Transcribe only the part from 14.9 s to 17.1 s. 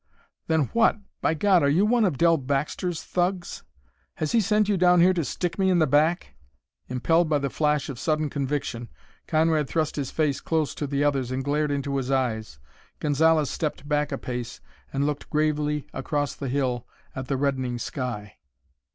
and looked gravely across the hill